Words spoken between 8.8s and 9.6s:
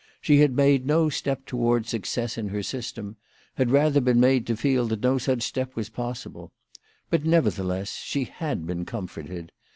comforted.